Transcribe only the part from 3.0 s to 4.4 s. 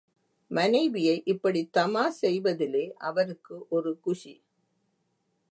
அவருக்கு ஒரு குஷி.